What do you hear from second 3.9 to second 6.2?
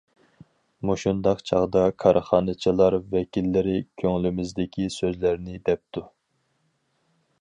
كۆڭلىمىزدىكى سۆزلەرنى دەپتۇ.